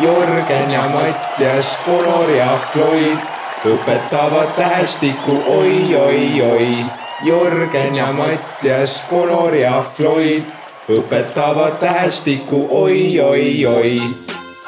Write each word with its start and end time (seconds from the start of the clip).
Jürgen 0.00 0.72
ja 0.72 0.88
Mattias, 0.88 1.78
Conor 1.86 2.30
ja 2.30 2.58
Floyd 2.72 3.18
õpetavad 3.64 4.50
tähestikku 4.56 5.42
oi-oi-oi. 5.46 6.84
Jürgen 7.24 7.96
ja 7.96 8.12
Mattias, 8.12 9.06
Conor 9.10 9.54
ja 9.54 9.84
Floyd 9.96 10.42
õpetavad 10.88 11.78
tähestikku 11.80 12.66
oi-oi-oi. 12.70 14.00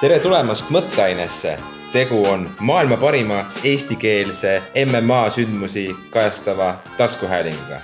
tere 0.00 0.18
tulemast 0.20 0.70
Mõtteainesse. 0.70 1.56
tegu 1.92 2.22
on 2.28 2.50
maailma 2.60 2.96
parima 2.96 3.44
eestikeelse 3.64 4.62
MMA 4.86 5.30
sündmusi 5.30 5.96
kajastava 6.10 6.76
taskuhäälinguga. 6.96 7.80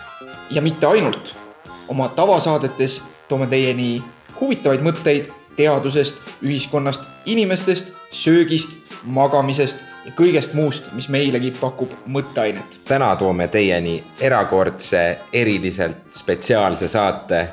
ja 0.51 0.63
mitte 0.63 0.87
ainult. 0.87 1.37
oma 1.89 2.09
tavasaadetes 2.09 3.03
toome 3.29 3.47
teieni 3.47 4.03
huvitavaid 4.41 4.81
mõtteid 4.81 5.44
teadusest, 5.57 6.17
ühiskonnast, 6.43 7.03
inimestest, 7.27 7.93
söögist, 8.11 8.77
magamisest 9.05 9.85
ja 10.05 10.13
kõigest 10.17 10.55
muust, 10.55 10.91
mis 10.93 11.09
meilegi 11.09 11.53
pakub 11.61 11.93
mõtteainet. 12.07 12.81
täna 12.89 13.15
toome 13.17 13.49
teieni 13.49 14.03
erakordse, 14.21 15.19
eriliselt 15.33 16.11
spetsiaalse 16.11 16.89
saate, 16.89 17.49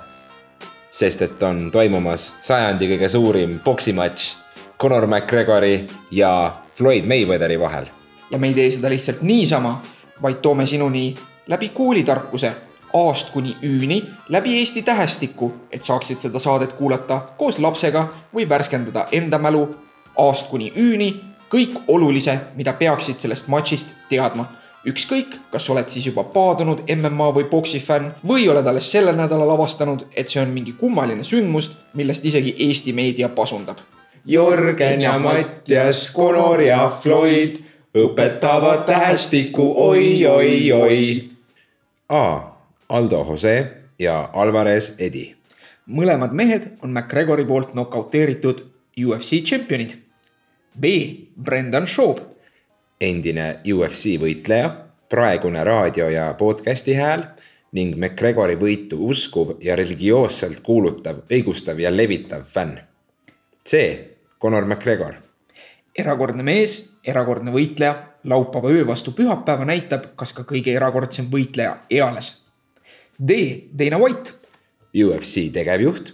sest 0.90 1.22
et 1.22 1.44
on 1.44 1.70
toimumas 1.72 2.34
sajandi 2.42 2.90
kõige 2.96 3.10
suurim 3.10 3.60
poksimatš 3.64 4.38
Conor 4.80 5.08
McGregori 5.08 5.88
ja 6.12 6.56
Floyd 6.76 7.06
Mayweatheri 7.06 7.60
vahel. 7.60 7.86
ja 8.32 8.38
me 8.38 8.48
ei 8.48 8.54
tee 8.54 8.72
seda 8.72 8.90
lihtsalt 8.90 9.22
niisama, 9.22 9.82
vaid 10.22 10.42
toome 10.42 10.66
sinuni 10.66 11.16
läbi 11.48 11.70
koolitarkuse 11.70 12.52
A-st 12.94 13.30
kuni 13.34 13.56
Ü-ni 13.64 14.04
läbi 14.30 14.58
Eesti 14.60 14.82
tähestiku, 14.82 15.54
et 15.72 15.82
saaksid 15.82 16.20
seda 16.20 16.40
saadet 16.40 16.74
kuulata 16.74 17.20
koos 17.38 17.60
lapsega 17.60 18.08
või 18.36 18.50
värskendada 18.50 19.08
enda 19.12 19.38
mälu 19.38 19.68
A-st 20.18 20.50
kuni 20.50 20.74
Ü-ni, 20.78 21.12
kõik 21.52 21.78
olulise, 21.88 22.40
mida 22.56 22.74
peaksid 22.74 23.20
sellest 23.20 23.48
matšist 23.48 23.96
teadma. 24.10 24.46
ükskõik, 24.88 25.36
kas 25.52 25.70
oled 25.70 25.90
siis 25.94 26.08
juba 26.08 26.24
paadunud 26.24 26.80
MMA 26.90 27.28
või 27.36 27.44
boksi 27.50 27.80
fänn 27.80 28.16
või 28.28 28.48
oled 28.50 28.68
alles 28.68 28.92
sellel 28.92 29.16
nädalal 29.16 29.52
avastanud, 29.54 30.08
et 30.18 30.28
see 30.28 30.42
on 30.42 30.50
mingi 30.50 30.74
kummaline 30.74 31.24
sündmus, 31.24 31.78
millest 31.94 32.26
isegi 32.26 32.56
Eesti 32.58 32.94
meedia 32.94 33.30
pasundab. 33.30 33.78
Jürgen 34.26 35.02
ja 35.02 35.20
Mattias, 35.20 36.14
Conor 36.14 36.62
ja 36.62 36.90
Floyd 37.02 37.60
õpetavad 37.98 38.86
tähestikku 38.86 39.74
oi-oi-oi. 39.78 41.30
A 42.10 42.52
Aldo 42.92 43.26
Jose 43.30 43.72
ja 44.00 44.30
Alvarez 44.34 44.96
Edi. 45.00 45.36
mõlemad 45.88 46.34
mehed 46.36 46.66
on 46.84 46.92
McGregori 46.92 47.46
poolt 47.48 47.74
nokauteeritud 47.74 48.60
UFC 49.00 49.40
tšempionid. 49.44 49.94
B 50.80 50.86
Brendan 51.36 51.88
Schaub, 51.88 52.20
endine 53.00 53.62
UFC 53.64 54.18
võitleja, 54.20 54.74
praegune 55.10 55.64
raadio 55.64 56.10
ja 56.12 56.34
podcasti 56.40 56.98
hääl 57.00 57.24
ning 57.72 57.96
McGregori 57.96 58.60
võitu 58.60 59.00
uskuv 59.08 59.56
ja 59.64 59.76
religioosselt 59.80 60.60
kuulutav, 60.60 61.24
õigustav 61.32 61.80
ja 61.80 61.92
levitav 61.96 62.44
fänn. 62.44 62.76
C 63.68 63.82
Conor 64.42 64.68
McGregor, 64.68 65.16
erakordne 65.96 66.44
mees, 66.44 66.82
erakordne 67.08 67.56
võitleja, 67.56 67.96
laupäeva 68.24 68.76
öö 68.76 68.86
vastu 68.88 69.16
pühapäeva 69.16 69.66
näitab, 69.66 70.12
kas 70.16 70.36
ka 70.36 70.44
kõige 70.44 70.76
erakordsem 70.76 71.32
võitleja 71.32 71.78
eales. 71.90 72.41
D 73.28 73.70
Dana 73.78 74.00
White, 74.02 74.32
UFC 74.98 75.52
tegevjuht, 75.54 76.14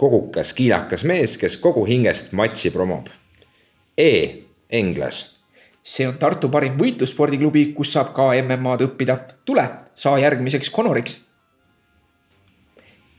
kogukas 0.00 0.54
kiilakas 0.56 1.02
mees, 1.04 1.34
kes 1.36 1.58
kogu 1.60 1.82
hingest 1.84 2.30
matši 2.32 2.70
promob. 2.72 3.10
E 3.98 4.12
Englas, 4.72 5.18
see 5.84 6.06
on 6.08 6.16
Tartu 6.16 6.48
parim 6.48 6.78
võitlusspordiklubi, 6.80 7.66
kus 7.76 7.92
saab 7.92 8.14
ka 8.16 8.30
MM-ad 8.40 8.86
õppida. 8.86 9.18
tule, 9.44 9.68
saa 9.94 10.16
järgmiseks 10.18 10.70
Conoriks. 10.72 11.18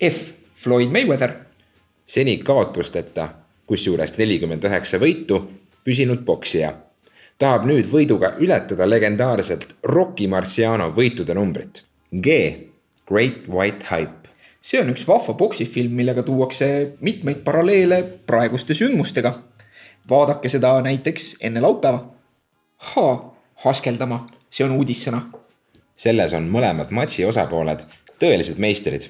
F 0.01 0.33
Floyd 0.55 0.89
Mayweather, 0.89 1.35
seni 2.05 2.37
kaotusteta, 2.37 3.29
kusjuures 3.65 4.17
nelikümmend 4.17 4.65
üheksa 4.65 4.97
võitu, 4.97 5.43
püsinud 5.85 6.25
poksija. 6.25 6.73
tahab 7.37 7.65
nüüd 7.69 7.85
võiduga 7.85 8.33
ületada 8.39 8.89
legendaarselt 8.89 9.75
Rocky 9.83 10.27
Marciano 10.27 10.89
võitude 10.89 11.35
numbrit. 11.35 11.83
G 12.11 12.66
Great 13.07 13.47
White 13.47 13.85
Hype. 13.91 14.27
see 14.61 14.81
on 14.81 14.89
üks 14.91 15.05
vahva 15.07 15.33
poksifilm, 15.39 15.93
millega 15.95 16.23
tuuakse 16.27 16.97
mitmeid 16.99 17.37
paralleele 17.43 18.01
praeguste 18.03 18.73
sündmustega. 18.73 19.33
vaadake 20.09 20.49
seda 20.49 20.81
näiteks 20.81 21.37
enne 21.41 21.61
laupäeva. 21.61 22.13
H 22.77 22.95
haskeldama, 23.63 24.27
see 24.49 24.65
on 24.65 24.75
uudissõna. 24.75 25.21
selles 25.95 26.33
on 26.33 26.51
mõlemad 26.51 26.91
matši 26.91 27.25
osapooled 27.25 27.85
tõelised 28.19 28.59
meistrid. 28.59 29.07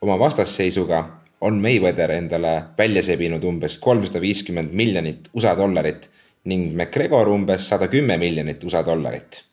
oma 0.00 0.18
vastasseisuga 0.18 1.04
on 1.40 1.60
Mayweather 1.60 2.10
endale 2.10 2.62
välja 2.78 3.02
sebinud 3.02 3.44
umbes 3.44 3.76
kolmsada 3.76 4.20
viiskümmend 4.20 4.72
miljonit 4.72 5.28
USA 5.34 5.56
dollarit 5.56 6.10
ning 6.44 6.74
McGregor 6.74 7.28
umbes 7.28 7.68
sada 7.68 7.88
kümme 7.88 8.16
miljonit 8.16 8.64
USA 8.64 8.86
dollarit. 8.86 9.44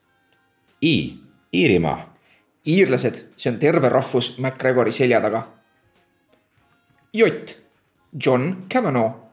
I, 0.81 1.13
Iirimaa 1.53 2.14
iirlased, 2.65 3.21
see 3.37 3.51
on 3.51 3.59
terve 3.59 3.89
rahvus 3.89 4.35
McGregori 4.39 4.91
selja 4.91 5.21
taga. 5.21 5.43
J, 7.13 7.29
John 8.25 8.65
Cavanaugh, 8.69 9.25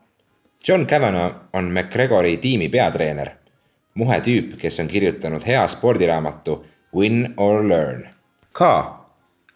John 0.69 0.87
Cavanaugh 0.87 1.34
on 1.53 1.72
McGregori 1.72 2.37
tiimi 2.37 2.69
peatreener. 2.69 3.31
muhe 3.94 4.20
tüüp, 4.20 4.54
kes 4.60 4.78
on 4.81 4.88
kirjutanud 4.88 5.43
hea 5.47 5.65
spordiraamatu 5.69 6.65
Win 6.94 7.34
or 7.37 7.69
learn. 7.69 8.06
K, 8.53 8.69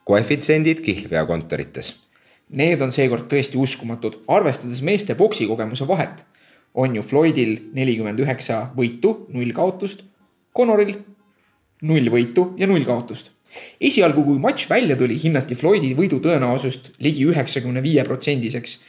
koefitsiendid 0.05 0.81
kihlveokontorites. 0.81 1.93
Need 2.49 2.83
on 2.83 2.93
seekord 2.93 3.29
tõesti 3.31 3.57
uskumatud, 3.57 4.19
arvestades 4.29 4.83
meeste 4.83 5.15
poksikogemuse 5.15 5.89
vahet. 5.89 6.25
on 6.75 6.97
ju 6.97 7.03
Floydil 7.03 7.59
nelikümmend 7.73 8.19
üheksa 8.21 8.71
võitu, 8.77 9.27
null 9.33 9.53
kaotust, 9.53 10.03
Conoril 10.57 10.97
null 11.83 12.11
võitu 12.11 12.53
ja 12.59 12.67
null 12.67 12.85
kaotust 12.85 13.36
esialgu, 13.81 14.25
kui 14.25 14.39
matš 14.41 14.69
välja 14.71 14.97
tuli, 14.97 15.17
hinnati 15.21 15.56
Floydi 15.59 15.93
võidu 15.99 16.21
tõenäosust 16.25 16.93
ligi 17.05 17.27
üheksakümne 17.31 17.83
viie 17.83 18.05
protsendiseks. 18.05 18.81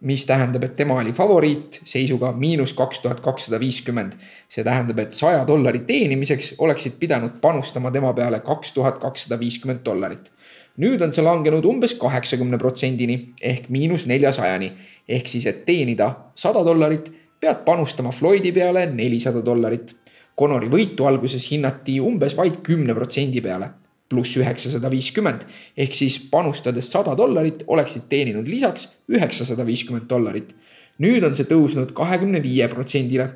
mis 0.00 0.26
tähendab, 0.26 0.64
et 0.64 0.74
tema 0.76 0.98
oli 1.00 1.12
favoriit 1.16 1.78
seisuga 1.88 2.28
miinus 2.32 2.74
kaks 2.76 3.00
tuhat 3.00 3.20
kakssada 3.20 3.60
viiskümmend. 3.60 4.12
see 4.48 4.64
tähendab, 4.64 4.98
et 4.98 5.12
saja 5.12 5.44
dollari 5.46 5.78
teenimiseks 5.78 6.54
oleksid 6.58 6.92
pidanud 7.00 7.40
panustama 7.40 7.90
tema 7.90 8.12
peale 8.12 8.40
kaks 8.40 8.72
tuhat 8.72 8.98
kakssada 8.98 9.40
viiskümmend 9.40 9.80
dollarit. 9.84 10.30
nüüd 10.78 11.02
on 11.02 11.12
see 11.12 11.22
langenud 11.22 11.64
umbes 11.64 11.94
kaheksakümne 11.94 12.58
protsendini 12.58 13.32
ehk 13.40 13.68
miinus 13.68 14.06
neljasajani. 14.06 14.72
ehk 15.08 15.26
siis, 15.26 15.46
et 15.46 15.64
teenida 15.64 16.16
sada 16.34 16.64
dollarit, 16.64 17.12
pead 17.40 17.64
panustama 17.64 18.10
Floydi 18.10 18.52
peale 18.52 18.86
nelisada 18.86 19.44
dollarit. 19.44 19.96
Conori 20.38 20.68
võitu 20.68 21.06
alguses 21.06 21.50
hinnati 21.50 22.00
umbes 22.00 22.36
vaid 22.36 22.60
kümne 22.62 22.94
protsendi 22.94 23.40
peale 23.40 23.85
pluss 24.08 24.36
üheksasada 24.36 24.90
viiskümmend. 24.90 25.42
ehk 25.76 25.94
siis 25.94 26.18
panustades 26.30 26.90
sada 26.92 27.16
dollarit, 27.18 27.64
oleksid 27.66 28.08
teeninud 28.08 28.48
lisaks 28.48 28.88
üheksasada 29.08 29.66
viiskümmend 29.66 30.08
dollarit. 30.08 30.54
nüüd 30.98 31.24
on 31.26 31.34
see 31.34 31.44
tõusnud 31.44 31.92
kahekümne 31.92 32.42
viie 32.42 32.68
protsendile, 32.68 33.28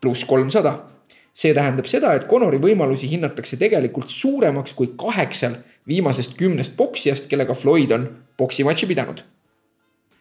pluss 0.00 0.24
kolmsada. 0.24 0.86
see 1.32 1.54
tähendab 1.54 1.86
seda, 1.86 2.14
et 2.14 2.28
Conori 2.28 2.58
võimalusi 2.58 3.10
hinnatakse 3.10 3.56
tegelikult 3.56 4.08
suuremaks 4.08 4.72
kui 4.72 4.94
kaheksal 4.96 5.56
viimasest 5.88 6.36
kümnest 6.36 6.76
poksijast, 6.76 7.28
kellega 7.28 7.54
Floyd 7.54 7.90
on 7.90 8.08
poksimatši 8.36 8.86
pidanud. 8.86 9.22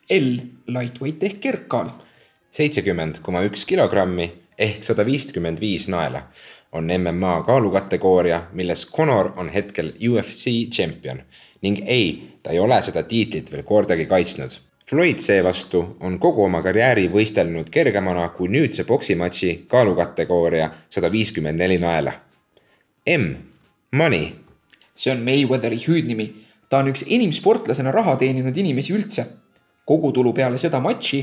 L, 0.09 0.37
lightweight 0.67 1.23
ehk 1.23 1.41
kergkaal. 1.41 1.89
seitsekümmend 2.51 3.19
koma 3.21 3.43
üks 3.45 3.65
kilogrammi 3.65 4.31
ehk 4.57 4.83
sada 4.83 5.05
viiskümmend 5.05 5.59
viis 5.61 5.87
naela 5.87 6.23
on 6.71 6.87
MMA 7.01 7.43
kaalukategooria, 7.43 8.41
milles 8.53 8.91
Conor 8.91 9.31
on 9.37 9.49
hetkel 9.49 9.91
UFC 10.09 10.69
tšempion 10.69 11.21
ning 11.61 11.81
ei, 11.85 12.39
ta 12.43 12.51
ei 12.51 12.59
ole 12.59 12.77
seda 12.81 13.03
tiitlit 13.03 13.51
veel 13.51 13.63
kordagi 13.67 14.05
kaitsnud. 14.05 14.53
Floyd 14.89 15.19
seevastu 15.21 15.81
on 15.99 16.15
kogu 16.19 16.45
oma 16.45 16.61
karjääri 16.65 17.09
võistelnud 17.13 17.67
kergemana 17.69 18.29
kui 18.33 18.49
nüüdse 18.49 18.85
poksimatši 18.89 19.51
kaalukategooria 19.69 20.69
sada 20.89 21.11
viiskümmend 21.11 21.59
neli 21.61 21.77
naela. 21.77 22.13
M, 23.09 23.33
money. 23.91 24.31
see 24.95 25.11
on 25.11 25.21
Mayweatheri 25.23 25.77
hüüdnimi. 25.87 26.33
ta 26.69 26.77
on 26.77 26.87
üks 26.87 27.03
enim 27.07 27.31
sportlasena 27.31 27.91
raha 27.91 28.15
teeninud 28.15 28.57
inimesi 28.57 28.93
üldse. 28.93 29.25
kogutulu 29.85 30.33
peale 30.33 30.57
seda 30.57 30.79
matši 30.79 31.21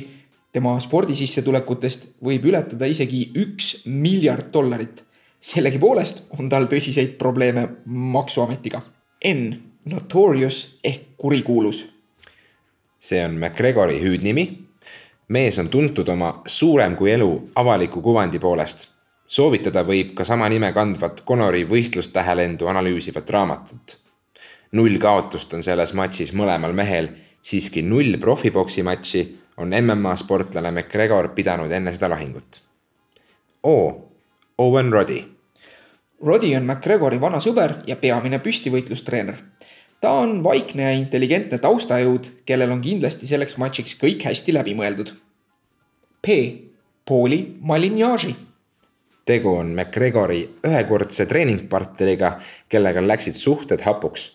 tema 0.52 0.78
spordisissetulekutest 0.80 2.06
võib 2.22 2.44
ületada 2.44 2.86
isegi 2.86 3.30
üks 3.34 3.82
miljard 3.86 4.52
dollarit 4.52 5.05
sellegipoolest 5.46 6.22
on 6.38 6.48
tal 6.50 6.66
tõsiseid 6.70 7.14
probleeme 7.18 7.68
maksuametiga. 7.86 8.80
N, 9.30 9.52
notorious 9.90 10.78
ehk 10.84 11.14
kurikuulus. 11.16 11.86
see 12.98 13.24
on 13.24 13.36
McGregori 13.38 14.00
hüüdnimi. 14.02 14.66
mees 15.28 15.58
on 15.58 15.68
tuntud 15.68 16.08
oma 16.08 16.42
suurem 16.46 16.96
kui 16.96 17.12
elu 17.12 17.50
avaliku 17.54 18.02
kuvandi 18.02 18.38
poolest. 18.38 18.88
soovitada 19.26 19.82
võib 19.82 20.14
ka 20.14 20.24
sama 20.24 20.48
nime 20.48 20.72
kandvat 20.72 21.22
Conori 21.26 21.64
võistlustähelendu 21.64 22.66
analüüsivat 22.66 23.30
raamatut. 23.30 23.96
null 24.72 24.98
kaotust 24.98 25.54
on 25.54 25.62
selles 25.62 25.92
matšis 25.92 26.32
mõlemal 26.32 26.72
mehel, 26.72 27.08
siiski 27.42 27.82
null 27.82 28.18
profiboksi 28.18 28.82
matši 28.82 29.38
on 29.56 29.70
MMA 29.82 30.16
sportlane 30.16 30.70
McGregor 30.70 31.28
pidanud 31.28 31.72
enne 31.72 31.92
seda 31.92 32.08
lahingut. 32.08 32.60
O. 33.62 34.02
Owen 34.58 34.92
Roddy 34.92 35.35
Roddy 36.24 36.54
on 36.56 36.64
McGregori 36.64 37.20
vana 37.20 37.42
sõber 37.44 37.82
ja 37.86 37.96
peamine 37.96 38.38
püstivõitlustreener. 38.40 39.36
ta 40.00 40.12
on 40.20 40.42
vaikne 40.44 40.82
ja 40.82 40.90
intelligentne 40.92 41.58
taustajõud, 41.58 42.28
kellel 42.46 42.70
on 42.70 42.80
kindlasti 42.80 43.26
selleks 43.26 43.56
matšiks 43.56 43.96
kõik 44.00 44.24
hästi 44.24 44.52
läbi 44.52 44.74
mõeldud. 44.74 45.12
P. 46.22 46.28
Pauli 47.04 47.56
Malignagi 47.60 48.34
tegu 49.26 49.56
on 49.58 49.74
McGregori 49.74 50.44
ühekordse 50.66 51.26
treeningpartneriga, 51.26 52.36
kellega 52.68 53.02
läksid 53.02 53.34
suhted 53.34 53.82
hapuks. 53.82 54.32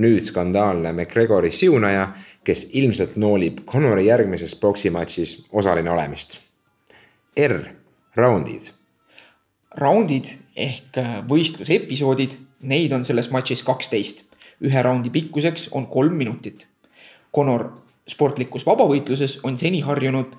nüüd 0.00 0.22
skandaalne 0.24 0.92
McGregori 0.92 1.50
siunaja, 1.50 2.14
kes 2.44 2.68
ilmselt 2.72 3.16
noolib 3.16 3.58
Conori 3.66 4.06
järgmises 4.06 4.54
poksimatšis 4.54 5.48
osaline 5.52 5.90
olemist. 5.90 6.38
R. 7.36 7.64
Raundid 8.16 8.70
raundid 9.78 10.32
ehk 10.56 10.98
äh, 10.98 11.20
võistlusepisoodid, 11.28 12.36
neid 12.60 12.92
on 12.92 13.04
selles 13.06 13.30
matšis 13.30 13.62
kaksteist. 13.66 14.26
ühe 14.60 14.82
raundi 14.82 15.08
pikkuseks 15.08 15.70
on 15.72 15.86
kolm 15.88 16.18
minutit. 16.20 16.66
Conor 17.32 17.70
sportlikus 18.04 18.66
vabavõitluses 18.66 19.38
on 19.42 19.56
seni 19.58 19.80
harjunud 19.80 20.34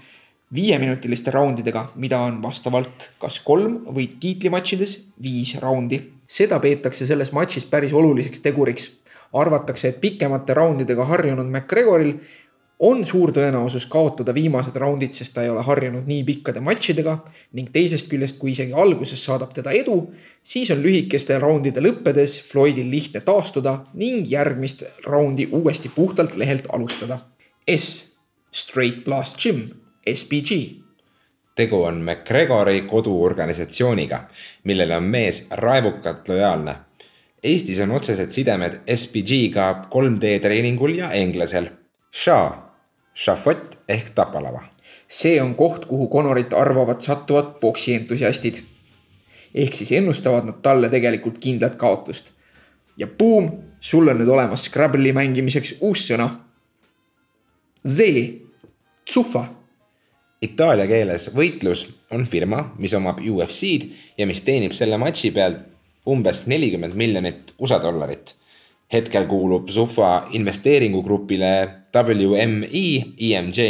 viieminutiliste 0.53 1.31
raundidega, 1.31 1.87
mida 1.95 2.19
on 2.27 2.41
vastavalt 2.43 3.09
kas 3.19 3.39
kolm 3.39 3.79
või 3.95 4.09
tiitlimatšides 4.19 4.97
viis 5.23 5.55
raundi. 5.61 6.01
seda 6.27 6.59
peetakse 6.59 7.05
selles 7.05 7.31
matšis 7.31 7.65
päris 7.65 7.93
oluliseks 7.93 8.39
teguriks. 8.39 8.91
arvatakse, 9.33 9.87
et 9.87 10.01
pikemate 10.01 10.53
raundidega 10.53 11.05
harjunud 11.05 11.45
McGregoril 11.45 12.19
on 12.81 13.03
suur 13.05 13.29
tõenäosus 13.35 13.85
kaotada 13.89 14.33
viimased 14.33 14.75
raundid, 14.81 15.13
sest 15.13 15.35
ta 15.35 15.43
ei 15.45 15.51
ole 15.53 15.61
harjunud 15.65 16.07
nii 16.09 16.23
pikkade 16.25 16.63
matšidega 16.65 17.13
ning 17.57 17.69
teisest 17.73 18.09
küljest, 18.09 18.39
kui 18.41 18.55
isegi 18.55 18.73
alguses 18.73 19.21
saadab 19.21 19.53
teda 19.53 19.73
edu, 19.77 19.97
siis 20.43 20.71
on 20.73 20.81
lühikeste 20.81 21.37
raundide 21.41 21.83
lõppedes 21.83 22.39
Floydil 22.47 22.89
lihtne 22.89 23.21
taastuda 23.25 23.75
ning 23.93 24.25
järgmist 24.29 24.81
raundi 25.05 25.45
uuesti 25.51 25.93
puhtalt 25.93 26.33
lehelt 26.41 26.65
alustada. 26.73 27.19
S, 27.69 28.17
Straight 28.51 29.05
Blast 29.05 29.37
Gym, 29.37 29.67
SBG 30.01 30.81
tegu 31.55 31.83
on 31.83 31.99
McGregori 32.01 32.81
koduorganisatsiooniga, 32.89 34.23
millele 34.63 34.95
on 34.97 35.03
mees 35.03 35.43
raevukalt 35.51 36.31
lojaalne. 36.31 36.75
Eestis 37.43 37.83
on 37.83 37.91
otsesed 37.91 38.33
sidemed 38.33 38.79
SBG-ga 38.95 39.67
3D 39.91 40.39
treeningul 40.41 40.95
ja 40.97 41.11
Englasel. 41.11 41.67
Shah 42.11 42.70
šafott 43.13 43.77
ehk 43.87 44.13
tapalava. 44.15 44.63
see 45.07 45.41
on 45.41 45.55
koht, 45.55 45.85
kuhu 45.85 46.07
Conorit 46.07 46.53
arvavad 46.53 47.01
sattuvad 47.01 47.59
poksientusiastid. 47.59 48.63
ehk 49.53 49.73
siis 49.73 49.91
ennustavad 49.91 50.45
nad 50.45 50.61
talle 50.61 50.89
tegelikult 50.89 51.37
kindlat 51.37 51.75
kaotust. 51.75 52.33
ja 52.97 53.07
buum, 53.07 53.51
sul 53.79 54.07
on 54.07 54.17
nüüd 54.17 54.29
olemas 54.29 54.65
Scrabble'i 54.65 55.13
mängimiseks 55.13 55.75
uus 55.81 56.07
sõna. 56.07 56.29
Z, 57.87 57.99
tsufa. 59.05 59.45
Itaalia 60.41 60.87
keeles 60.87 61.29
võitlus 61.35 61.87
on 62.11 62.25
firma, 62.25 62.71
mis 62.77 62.93
omab 62.93 63.19
UFC-d 63.19 63.89
ja 64.17 64.25
mis 64.25 64.41
teenib 64.41 64.73
selle 64.73 64.97
matši 64.97 65.31
pealt 65.31 65.67
umbes 66.05 66.47
nelikümmend 66.47 66.95
miljonit 66.97 67.53
USA 67.59 67.77
dollarit 67.81 68.35
hetkel 68.93 69.25
kuulub 69.27 69.69
Zufa 69.69 70.27
investeeringugrupile 70.31 71.51
WME 71.95 73.15
EMJ, 73.17 73.67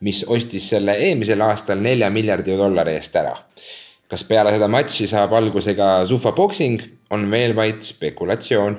mis 0.00 0.24
ostis 0.28 0.68
selle 0.70 0.94
eelmisel 1.08 1.40
aastal 1.42 1.80
nelja 1.82 2.10
miljardi 2.10 2.56
dollari 2.56 2.96
eest 2.98 3.16
ära. 3.16 3.36
kas 4.08 4.22
peale 4.24 4.54
seda 4.54 4.68
matši 4.68 5.06
saab 5.06 5.34
alguse 5.36 5.74
ka 5.76 6.04
Zufa 6.08 6.32
boksing, 6.32 6.80
on 7.10 7.30
veel 7.30 7.54
vaid 7.56 7.82
spekulatsioon. 7.82 8.78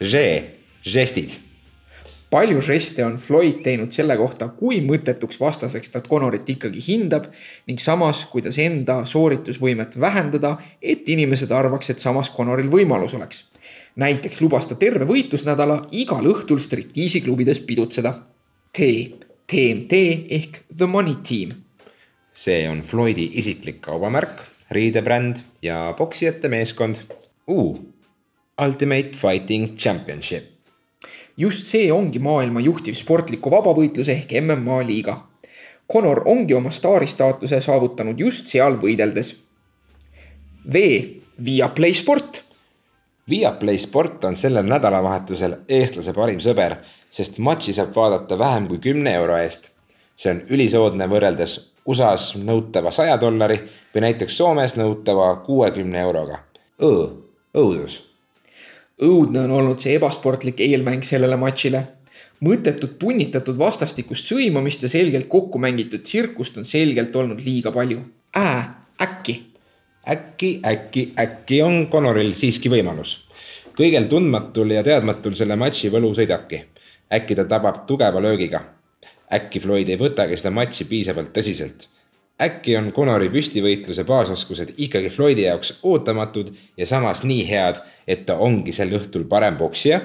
žestid 0.00 1.38
palju 2.32 2.62
žeste 2.64 3.04
on 3.04 3.18
Floyd 3.20 3.60
teinud 3.64 3.92
selle 3.92 4.16
kohta, 4.16 4.48
kui 4.56 4.80
mõttetuks 4.84 5.36
vastaseks 5.40 5.92
ta 5.92 6.00
Conorit 6.06 6.48
ikkagi 6.48 6.80
hindab 6.86 7.28
ning 7.68 7.80
samas, 7.82 8.24
kuidas 8.32 8.56
enda 8.62 9.02
sooritusvõimet 9.08 9.98
vähendada, 10.00 10.56
et 10.80 11.08
inimesed 11.12 11.52
arvaks, 11.52 11.92
et 11.92 12.00
samas 12.00 12.32
Conoril 12.32 12.72
võimalus 12.72 13.12
oleks 13.18 13.44
näiteks 13.96 14.40
lubas 14.40 14.66
ta 14.66 14.76
terve 14.80 15.06
võitlusnädala 15.08 15.86
igal 15.92 16.26
õhtul 16.32 16.60
striptiisiklubides 16.62 17.60
pidutseda. 17.66 18.14
T, 18.72 18.86
TMT 19.46 19.98
ehk 20.32 20.62
The 20.76 20.86
Money 20.86 21.18
Team. 21.28 21.50
see 22.32 22.68
on 22.68 22.80
Floydi 22.82 23.30
isiklik 23.34 23.80
kaubamärk, 23.80 24.40
riidebränd 24.70 25.42
ja 25.62 25.94
poksijate 25.98 26.48
meeskond. 26.48 26.96
U, 27.48 27.76
Ultimate 28.64 29.12
Fighting 29.12 29.76
Championship. 29.76 30.44
just 31.36 31.66
see 31.66 31.92
ongi 31.92 32.18
maailma 32.18 32.60
juhtiv 32.60 32.94
sportliku 32.94 33.50
vabavõitluse 33.50 34.12
ehk 34.12 34.32
MMA 34.40 34.82
liiga. 34.86 35.16
Conor 35.92 36.22
ongi 36.26 36.54
oma 36.54 36.70
staaristaatuse 36.70 37.60
saavutanud 37.60 38.20
just 38.20 38.46
seal 38.46 38.76
võideldes. 38.80 39.34
V, 40.72 40.78
Viaplay 41.44 41.94
sport 41.96 42.21
Viaplay 43.30 43.78
sport 43.78 44.24
on 44.24 44.36
sellel 44.36 44.66
nädalavahetusel 44.66 45.54
eestlase 45.68 46.12
parim 46.12 46.40
sõber, 46.42 46.74
sest 47.10 47.38
matši 47.38 47.74
saab 47.76 47.94
vaadata 47.94 48.38
vähem 48.38 48.66
kui 48.66 48.80
kümne 48.82 49.14
euro 49.14 49.36
eest. 49.38 49.70
see 50.16 50.30
on 50.30 50.40
ülisoodne 50.54 51.06
võrreldes 51.08 51.54
USA-s 51.86 52.36
nõutava 52.36 52.90
saja 52.92 53.16
dollari 53.20 53.56
või 53.94 54.02
näiteks 54.04 54.36
Soomes 54.36 54.74
nõutava 54.76 55.36
kuuekümne 55.46 56.00
euroga. 56.00 56.40
Õ, 56.82 56.90
õudus. 57.54 58.02
õudne 59.02 59.44
on 59.44 59.50
olnud 59.50 59.78
see 59.78 59.94
ebasportlik 59.94 60.60
eelmäng 60.60 61.04
sellele 61.04 61.36
matšile. 61.36 61.86
mõttetut 62.40 62.98
punnitatud 62.98 63.58
vastastikust 63.58 64.24
sõimamist 64.32 64.82
ja 64.82 64.88
selgelt 64.88 65.28
kokku 65.28 65.58
mängitud 65.58 66.02
tsirkust 66.02 66.56
on 66.56 66.64
selgelt 66.64 67.16
olnud 67.16 67.40
liiga 67.44 67.72
palju. 67.72 68.00
Ää, 68.34 68.84
äkki 69.00 69.51
äkki, 70.08 70.60
äkki, 70.66 71.12
äkki 71.18 71.62
on 71.62 71.88
Conoril 71.90 72.34
siiski 72.34 72.70
võimalus. 72.70 73.28
kõigel 73.78 74.04
tundmatul 74.08 74.70
ja 74.70 74.82
teadmatul 74.82 75.34
selle 75.34 75.56
matši 75.56 75.90
võlu 75.90 76.14
sõidabki. 76.14 76.64
äkki 77.12 77.34
ta 77.34 77.44
tabab 77.44 77.86
tugeva 77.86 78.22
löögiga. 78.22 78.60
äkki 79.32 79.60
Floyd 79.60 79.88
ei 79.88 79.96
võtagi 79.96 80.36
seda 80.36 80.50
matši 80.50 80.84
piisavalt 80.84 81.32
tõsiselt. 81.32 81.88
äkki 82.40 82.76
on 82.76 82.92
Conori 82.92 83.28
püstivõitluse 83.28 84.04
baasoskused 84.04 84.74
ikkagi 84.76 85.10
Floydi 85.10 85.42
jaoks 85.42 85.78
ootamatud 85.82 86.54
ja 86.76 86.86
samas 86.86 87.22
nii 87.22 87.48
head, 87.48 87.76
et 88.06 88.26
ta 88.26 88.36
ongi 88.36 88.72
sel 88.72 88.90
õhtul 88.90 89.28
parem 89.28 89.56
poksija? 89.56 90.00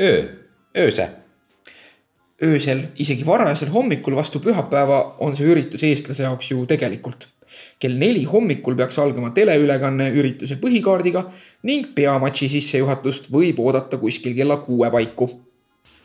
öö, 0.00 0.22
ööse 0.76 1.10
öösel, 2.42 2.80
isegi 2.96 3.26
varajasel 3.26 3.68
hommikul 3.68 4.16
vastu 4.16 4.40
pühapäeva 4.40 5.16
on 5.18 5.36
see 5.36 5.46
üritus 5.46 5.82
eestlase 5.82 6.22
jaoks 6.22 6.50
ju 6.50 6.66
tegelikult 6.66 7.28
kell 7.78 7.98
neli 7.98 8.24
hommikul 8.24 8.76
peaks 8.78 8.98
algama 8.98 9.30
teleülekanne 9.36 10.10
ürituse 10.16 10.56
põhikaardiga 10.62 11.24
ning 11.68 11.90
peamatši 11.96 12.48
sissejuhatust 12.56 13.30
võib 13.32 13.60
oodata 13.64 13.98
kuskil 14.00 14.36
kella 14.36 14.56
kuue 14.64 14.90
paiku. 14.90 15.28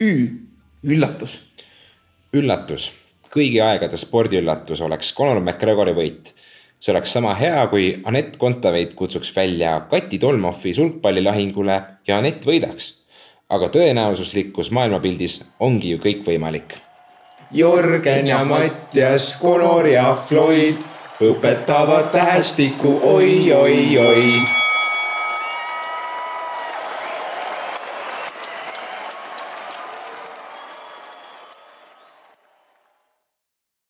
Ü, 0.02 0.12
üllatus. 0.84 1.40
üllatus, 2.34 2.92
kõigi 3.34 3.62
aegade 3.64 3.98
spordiüllatus 3.98 4.82
oleks 4.82 5.14
Conor 5.16 5.42
McGregori 5.42 5.96
võit. 5.96 6.34
see 6.80 6.94
oleks 6.94 7.12
sama 7.12 7.34
hea, 7.36 7.68
kui 7.68 8.02
Anett 8.06 8.38
Kontaveit 8.38 8.94
kutsuks 8.96 9.36
välja 9.36 9.80
Kati 9.90 10.20
Tolmofi 10.20 10.74
sulgpallilahingule 10.74 11.82
ja 12.08 12.18
Anett 12.18 12.46
võidaks. 12.46 12.94
aga 13.50 13.68
tõenäosuslikkus 13.70 14.72
maailmapildis 14.72 15.42
ongi 15.60 15.90
ju 15.90 15.98
kõik 15.98 16.24
võimalik. 16.26 16.78
Jörgen 17.52 18.28
ja 18.28 18.44
Mattias, 18.46 19.40
Conor 19.42 19.88
ja 19.88 20.16
Floyd 20.16 20.78
õpetavad 21.20 22.12
tähestikku 22.12 23.00
oi, 23.04 23.52
oi, 23.54 23.98
oi 24.00 24.59